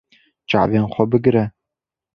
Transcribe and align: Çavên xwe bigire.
Çavên 0.49 0.85
xwe 0.93 1.03
bigire. 1.11 1.45